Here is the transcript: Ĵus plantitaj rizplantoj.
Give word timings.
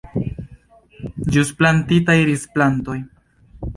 Ĵus 1.35 1.51
plantitaj 1.59 2.17
rizplantoj. 2.31 2.99